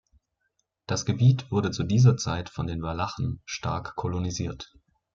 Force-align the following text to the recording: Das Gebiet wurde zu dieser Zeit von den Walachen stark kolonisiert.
Das 0.87 1.05
Gebiet 1.05 1.51
wurde 1.51 1.69
zu 1.69 1.83
dieser 1.83 2.17
Zeit 2.17 2.49
von 2.49 2.65
den 2.65 2.81
Walachen 2.81 3.39
stark 3.45 3.95
kolonisiert. 3.95 4.71